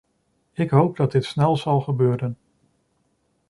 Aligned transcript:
Ik 0.53 0.69
hoop 0.69 0.95
dat 0.97 1.11
dit 1.11 1.25
snel 1.25 1.57
zal 1.57 1.81
gebeuren. 1.81 2.37